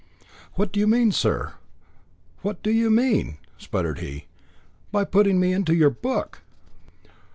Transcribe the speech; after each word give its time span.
"What 0.53 0.71
do 0.71 0.79
you 0.79 0.87
mean, 0.87 1.11
sir? 1.11 1.53
What 2.41 2.63
do 2.63 2.71
you 2.71 2.89
mean?" 2.89 3.37
spluttered 3.59 3.99
he, 3.99 4.25
"by 4.91 5.03
putting 5.05 5.39
me 5.39 5.53
into 5.53 5.75
your 5.75 5.91
book?" 5.91 6.41